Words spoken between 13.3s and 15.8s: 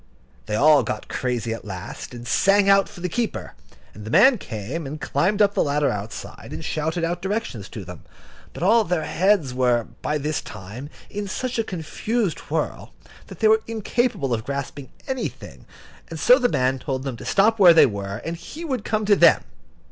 they were incapable of grasping anything,